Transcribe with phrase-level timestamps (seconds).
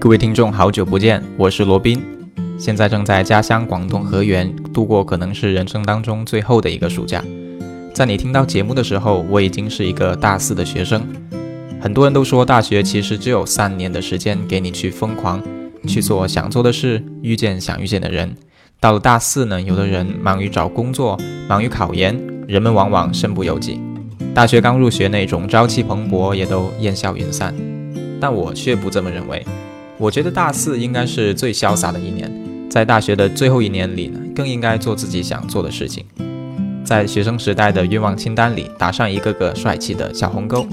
[0.00, 2.00] 各位听众，好久不见，我是罗宾，
[2.56, 7.20] 现在正在家乡广东河源度过可能是人生当中最后的一个暑假。
[7.92, 11.04] 在你听到节目的时候，我已经是一个大四的学生。
[11.80, 15.42] 很多人都说，大学其实只有三年的时间给你去疯狂，
[15.88, 18.36] 去做想做的事，遇见想遇见的人。
[18.78, 21.18] 到了大四呢，有的人忙于找工作，
[21.48, 23.80] 忙于考研，人们往往身不由己。
[24.32, 27.52] 大学刚入学那种朝气蓬勃也都烟消云散，
[28.20, 29.44] 但我却不这么认为。
[30.00, 32.30] 我觉得大四应该是最潇洒的一年，
[32.70, 36.04] 在大学的最后一年里呢，更应该做自己想做的事情，
[36.84, 40.64] 在学生时代的愿望清单里打上一个个帅气的小红勾。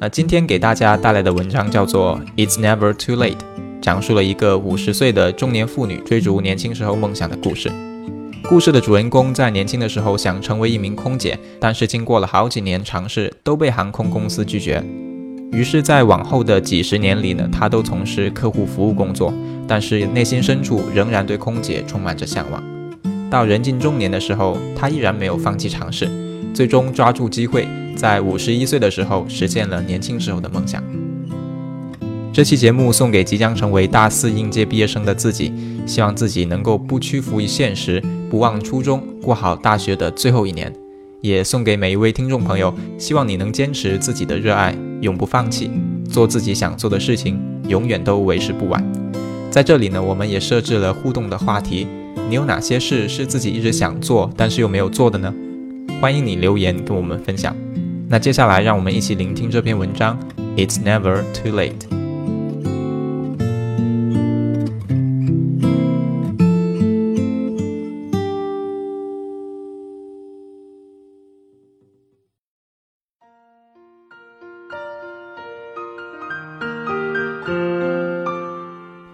[0.00, 3.32] 那今天给大家带来的文章叫做《It's Never Too Late》，
[3.82, 7.68] 讲述了一个五十岁的中年妇女追逐年轻时候梦想的故事。
[8.48, 14.84] 故事的主人公在年轻的时候想成为一名空姐，但是经过了好几年尝试，都被航空公司拒绝。
[15.50, 19.32] 于是，在往后的几十年里呢，她都从事客户服务工作，
[19.66, 22.62] 但是内心深处仍然对空姐充满着向往。
[23.30, 26.08] 到人近中年的时候，她依然没有放弃尝试，
[26.54, 30.82] 最终抓住机会，在五十一岁的时候实现了年轻时候的梦想。
[32.32, 35.52] 这期节目送给即将成为大四应届毕业生的自己，
[35.86, 40.72] 希望自己能够不屈服于现实，不忘初衷，过好大学的最后一年。
[41.20, 45.70] 也送给每一位听众朋友，希望你能坚持自己的热爱，永不放弃，
[46.10, 48.84] 做自己想做的事情，永远都为时不晚。
[49.50, 51.86] 在这里呢，我们也设置了互动的话题：
[52.28, 55.32] 你有哪些事是自己一直想做，但是又没有做的呢？
[56.00, 57.56] 欢迎你留言跟我们分享。
[58.08, 60.18] 那接下来，让我们一起聆听这篇文章
[60.56, 61.97] ：It's never too late。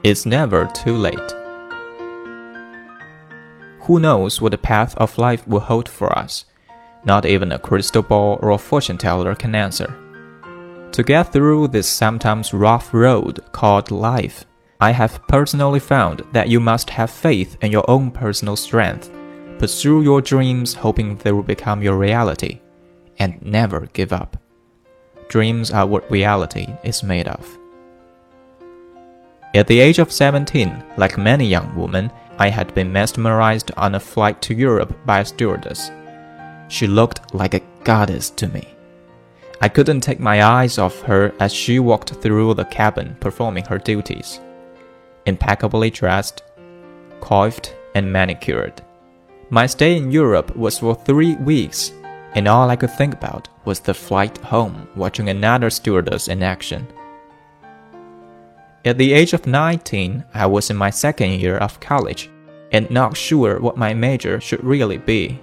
[0.04, 1.32] It's never too late.
[3.84, 6.44] Who knows what the path of life will hold for us?
[7.06, 9.96] Not even a crystal ball or a fortune teller can answer.
[10.92, 14.44] To get through this sometimes rough road called life,
[14.78, 19.10] I have personally found that you must have faith in your own personal strength,
[19.58, 22.60] pursue your dreams hoping they will become your reality,
[23.18, 24.36] and never give up.
[25.28, 27.58] Dreams are what reality is made of.
[29.54, 34.00] At the age of 17, like many young women, I had been mesmerized on a
[34.00, 35.92] flight to Europe by a stewardess.
[36.66, 38.66] She looked like a goddess to me.
[39.60, 43.78] I couldn't take my eyes off her as she walked through the cabin performing her
[43.78, 44.40] duties.
[45.24, 46.42] Impeccably dressed,
[47.20, 48.82] coiffed, and manicured.
[49.50, 51.92] My stay in Europe was for three weeks,
[52.34, 56.88] and all I could think about was the flight home watching another stewardess in action.
[58.84, 62.28] At the age of 19, I was in my second year of college
[62.70, 65.40] and not sure what my major should really be.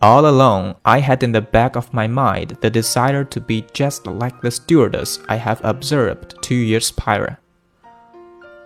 [0.00, 4.06] All along, I had in the back of my mind the desire to be just
[4.06, 7.38] like the stewardess I have observed two years prior.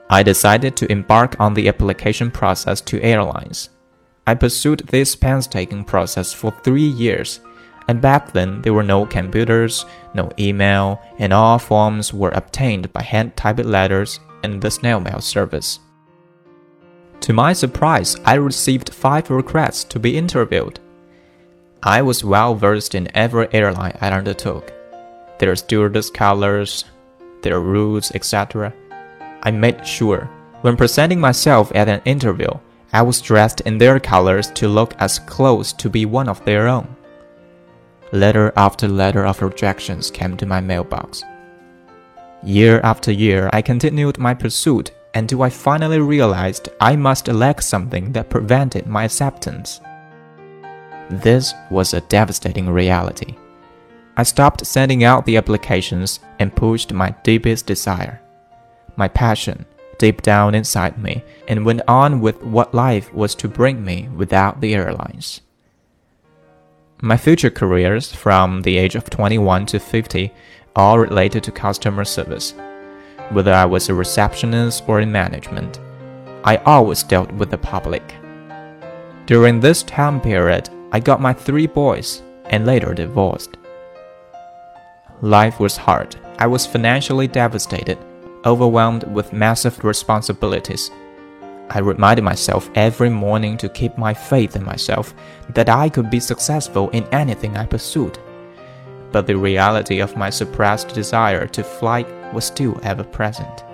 [0.09, 3.71] I decided to embark on the application process to airlines.
[4.27, 7.41] I pursued this painstaking process for three years
[7.91, 9.85] and back then, there were no computers,
[10.15, 15.21] no email, and all forms were obtained by hand typed letters and the snail mail
[15.21, 15.81] service.
[17.23, 20.79] To my surprise, I received five requests to be interviewed.
[21.83, 24.73] I was well versed in every airline I undertook,
[25.41, 26.85] their stewardess colors,
[27.43, 28.73] their rules, etc.
[29.43, 30.31] I made sure,
[30.61, 32.53] when presenting myself at an interview,
[32.93, 36.69] I was dressed in their colors to look as close to be one of their
[36.69, 36.97] own.
[38.13, 41.23] Letter after letter of rejections came to my mailbox.
[42.43, 48.13] Year after year, I continued my pursuit until I finally realized I must lack something
[48.13, 49.81] that prevented my acceptance.
[51.09, 53.37] This was a devastating reality.
[54.17, 58.21] I stopped sending out the applications and pushed my deepest desire,
[58.97, 59.67] my passion,
[59.99, 64.61] deep down inside me, and went on with what life was to bring me without
[64.61, 65.43] the airlines.
[67.03, 70.31] My future careers from the age of 21 to 50
[70.77, 72.53] all related to customer service.
[73.31, 75.81] Whether I was a receptionist or in management,
[76.45, 78.03] I always dealt with the public.
[79.25, 83.57] During this time period, I got my three boys and later divorced.
[85.23, 86.17] Life was hard.
[86.39, 87.97] I was financially devastated,
[88.45, 90.91] overwhelmed with massive responsibilities
[91.73, 95.15] I reminded myself every morning to keep my faith in myself
[95.51, 98.19] that I could be successful in anything I pursued.
[99.13, 102.03] But the reality of my suppressed desire to fly
[102.33, 103.65] was still ever present.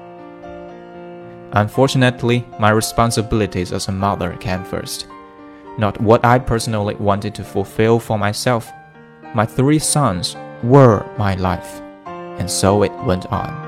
[1.53, 5.07] Unfortunately, my responsibilities as a mother came first.
[5.79, 8.71] Not what I personally wanted to fulfill for myself.
[9.35, 13.66] My three sons were my life, and so it went on.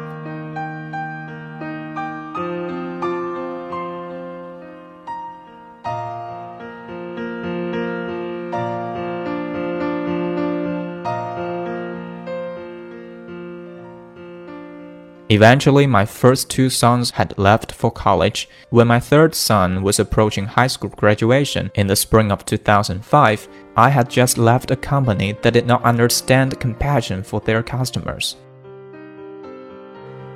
[15.30, 18.48] Eventually, my first two sons had left for college.
[18.70, 23.90] When my third son was approaching high school graduation in the spring of 2005, I
[23.90, 28.36] had just left a company that did not understand compassion for their customers.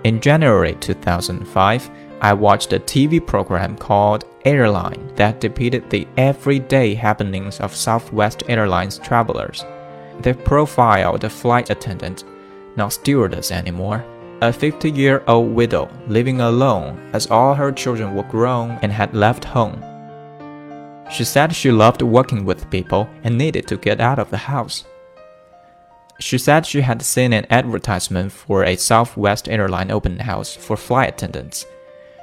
[0.04, 1.90] In January 2005,
[2.20, 8.98] I watched a TV program called Airline that depicted the everyday happenings of Southwest Airlines
[8.98, 9.64] travelers.
[10.20, 12.24] They profiled a flight attendant,
[12.76, 14.04] not stewardess anymore
[14.42, 19.14] a 50 year old widow living alone as all her children were grown and had
[19.14, 19.80] left home.
[21.12, 24.84] She said she loved working with people and needed to get out of the house.
[26.18, 31.10] She said she had seen an advertisement for a Southwest airline open house for flight
[31.10, 31.64] attendants.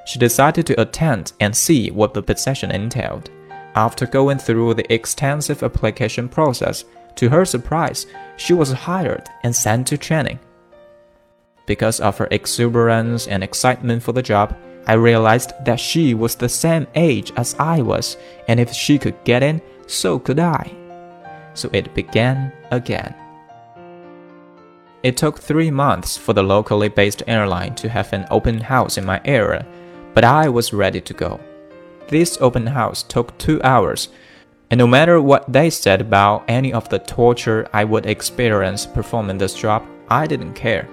[0.06, 3.30] She decided to attend and see what the position entailed.
[3.76, 6.84] After going through the extensive application process,
[7.16, 10.40] to her surprise, she was hired and sent to training.
[11.70, 14.58] Because of her exuberance and excitement for the job,
[14.88, 18.18] I realized that she was the same age as I was,
[18.48, 20.74] and if she could get in, so could I.
[21.54, 23.14] So it began again.
[25.04, 29.06] It took three months for the locally based airline to have an open house in
[29.06, 29.64] my area,
[30.16, 31.40] but I was ready to go.
[32.08, 34.10] This open house took two hours,
[34.72, 39.38] and no matter what they said about any of the torture I would experience performing
[39.38, 40.90] this job, I didn't care.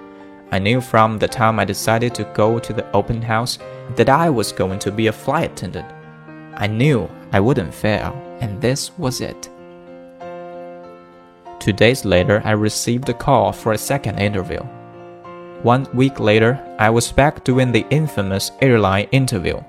[0.51, 3.59] I knew from the time I decided to go to the open house
[3.95, 5.87] that I was going to be a flight attendant.
[6.55, 9.49] I knew I wouldn't fail, and this was it.
[11.59, 14.59] Two days later, I received a call for a second interview.
[15.63, 19.59] One week later, I was back doing the infamous airline interview.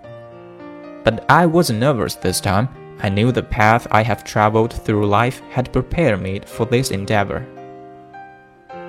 [1.03, 2.69] But I wasn't nervous this time.
[3.01, 7.47] I knew the path I have traveled through life had prepared me for this endeavor.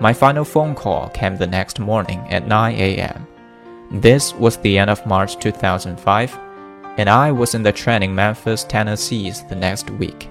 [0.02, 3.28] My final phone call came the next morning at 9 a.m.
[3.92, 6.40] This was the end of March 2005,
[6.98, 10.30] and I was in the training Memphis, Tennessee the next week.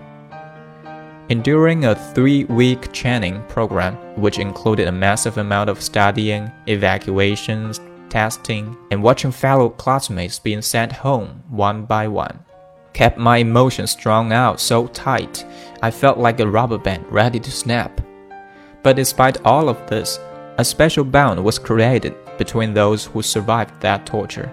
[1.29, 7.79] Enduring a three week training program, which included a massive amount of studying, evacuations,
[8.09, 12.39] testing, and watching fellow classmates being sent home one by one,
[12.95, 15.45] kept my emotions strung out so tight
[15.83, 18.01] I felt like a rubber band ready to snap.
[18.89, 20.19] But despite all of this,
[20.57, 24.51] a special bond was created between those who survived that torture.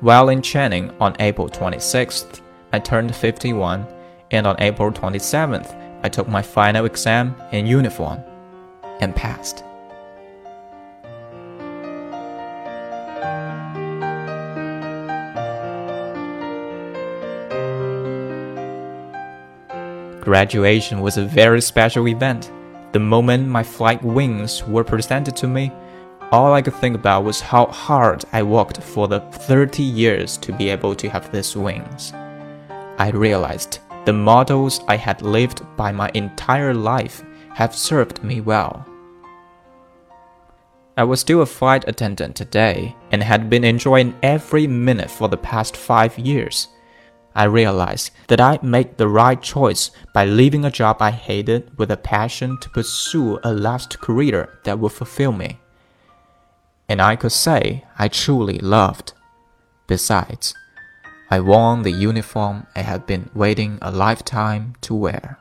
[0.00, 2.40] While in training on April 26th,
[2.72, 3.84] I turned 51,
[4.30, 5.74] and on April 27th,
[6.04, 8.20] I took my final exam in uniform
[9.00, 9.64] and passed.
[20.22, 22.52] Graduation was a very special event.
[22.92, 25.72] The moment my flight wings were presented to me,
[26.30, 30.52] all I could think about was how hard I worked for the 30 years to
[30.52, 32.12] be able to have these wings.
[32.98, 37.24] I realized the models I had lived by my entire life
[37.54, 38.86] have served me well.
[40.96, 45.36] I was still a flight attendant today and had been enjoying every minute for the
[45.36, 46.68] past five years.
[47.34, 51.90] I realized that I made the right choice by leaving a job I hated with
[51.90, 55.58] a passion to pursue a last career that would fulfill me.
[56.88, 59.14] And I could say I truly loved.
[59.86, 60.54] Besides,
[61.30, 65.38] I wore the uniform I had been waiting a lifetime to wear.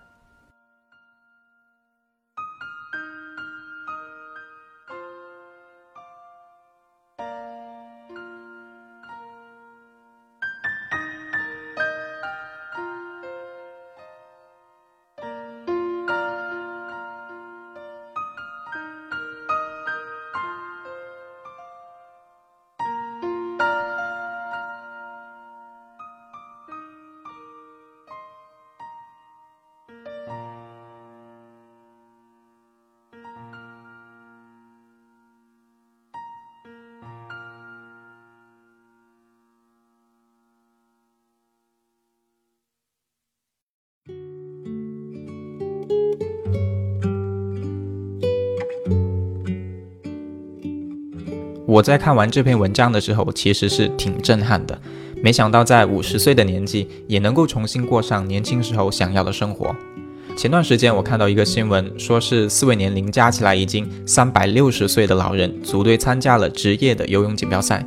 [51.72, 54.78] 我在看完这篇文章的时候，其实是挺震撼的。
[55.24, 59.74] 没想到在五十岁的年纪，也能够重新过上年轻时候想要的生活。
[60.36, 67.86] 前段时间我看到一个新闻，说是四位年龄加起来已经三百六十岁的老人组队参加了职业的游泳锦标赛。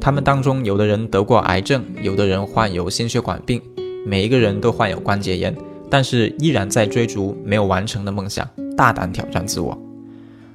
[0.00, 3.62] 他们当中有的人得过癌症，有的人患有心血管病，
[4.04, 5.56] 每一个人都患有关节炎，
[5.88, 9.80] 但是依然在追逐没有完成的梦想，大胆挑战自我。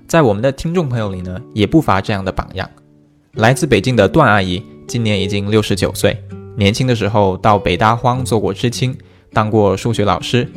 [0.08, 2.70] 在我们的听众朋友里呢，也不乏这样的榜样。
[3.34, 6.18] 来自北京的段阿姨，今年已经六十九岁，
[6.56, 8.98] 年轻的时候到北大荒做过知青，
[9.34, 10.50] 当过数学老师。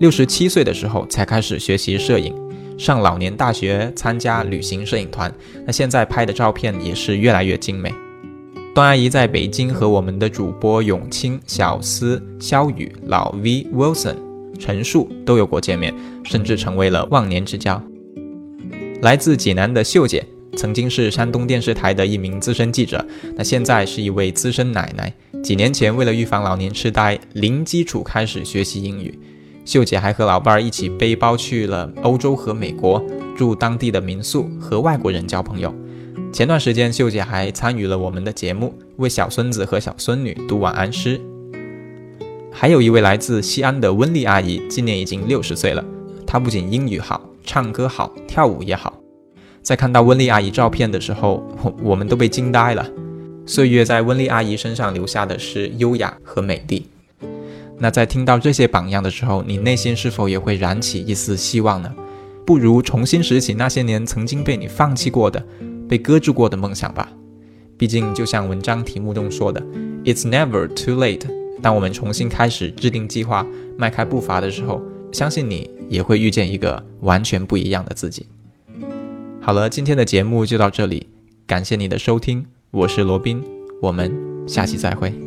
[0.00, 2.34] 六十七岁的时候才开始学习摄影，
[2.76, 5.32] 上老年大学参加旅行摄影团。
[5.64, 7.94] 那现在拍的照片也是越来越精美。
[8.74, 14.16] 段阿姨在北京和我们的主播永清、小思、肖宇、老 V、Wilson、
[14.58, 15.94] 陈树都有过见面，
[16.24, 17.80] 甚至成为了忘年之交。
[19.02, 20.24] 来自济南的秀姐，
[20.56, 23.04] 曾经是山东电视台的一名资深记者，
[23.36, 25.12] 那现在是一位资深奶奶。
[25.42, 29.18] 几年前为了预防老年痴呆，零基础开始学习英语。
[29.64, 33.04] 秀姐还和老伴儿一起背包去了欧洲和美国，
[33.36, 35.74] 住当地的民宿，和外国人交朋友。
[36.32, 41.20] 前段时间，秀姐还参与了我们的节目，为小孙子和小孙女读晚安诗。
[42.50, 45.84] 还有一位来自西安的温丽阿姨，今年已经六十岁了。
[46.26, 48.92] 她不仅英语好，唱歌好，跳舞也好。
[49.62, 52.86] 在看到温丽阿姨照片的时候，我 我们都被惊呆了。
[53.46, 56.86] 岁月在温丽阿姨身上留下的是优雅和美丽。
[57.78, 61.94] 那在听到这些榜样的时候，你内心是否也会燃起一丝希望呢？
[62.44, 65.44] 不如重新拾起那些年曾经被你放弃过的、
[65.88, 67.08] 被搁置过的梦想吧。
[67.76, 69.60] 毕竟，就像文章题目中说的
[70.04, 71.26] ，“It's never too late。”
[71.60, 73.44] 当我们重新开始制定计划、
[73.76, 74.80] 迈开步伐的时候，
[75.12, 78.26] 相信你也会遇见一个完全不一样的自己。
[79.40, 81.08] 好了，今天的节目就到这里，
[81.46, 83.42] 感谢你的收听，我是罗宾，
[83.80, 84.12] 我们
[84.48, 85.25] 下期再会。